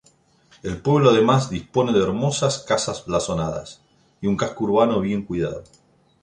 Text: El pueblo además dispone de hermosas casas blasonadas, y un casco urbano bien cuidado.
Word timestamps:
El 0.63 0.81
pueblo 0.81 1.11
además 1.11 1.51
dispone 1.51 1.93
de 1.93 2.01
hermosas 2.01 2.57
casas 2.67 3.05
blasonadas, 3.05 3.83
y 4.19 4.25
un 4.25 4.35
casco 4.35 4.63
urbano 4.63 4.99
bien 4.99 5.23
cuidado. 5.25 5.63